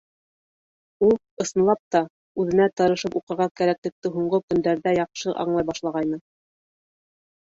Ул, 1.07 1.11
ысынлап 1.43 1.81
та, 1.95 1.99
үҙенә 2.43 2.65
тырышып 2.81 3.17
уҡырға 3.19 3.47
кәрәклекте 3.61 4.11
һуңғы 4.15 4.39
көндәрҙә 4.47 4.95
яҡшы 5.01 5.35
аңлай 5.45 5.67
башлағайны. 5.69 6.19